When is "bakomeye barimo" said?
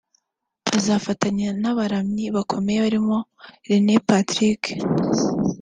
2.35-3.17